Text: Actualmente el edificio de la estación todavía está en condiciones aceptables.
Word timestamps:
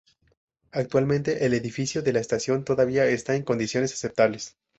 Actualmente 0.71 1.45
el 1.45 1.53
edificio 1.53 2.01
de 2.01 2.11
la 2.11 2.19
estación 2.21 2.65
todavía 2.65 3.05
está 3.05 3.35
en 3.35 3.43
condiciones 3.43 3.93
aceptables. 3.93 4.57